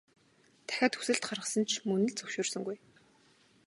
Дахиад 0.67 0.93
хүсэлт 0.95 1.23
гаргасан 1.29 1.63
ч 1.69 1.71
мөн 1.87 2.01
л 2.09 2.15
зөвшөөрсөнгүй. 2.17 2.77